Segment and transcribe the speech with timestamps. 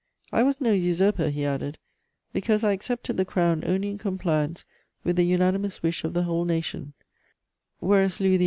[0.31, 1.77] "I was no usurper," he added,
[2.33, 4.65] "because I accepted the crown only in compliance
[5.03, 6.93] with the unanimous wish of the whole nation,
[7.81, 8.39] whereas Louis XVIII.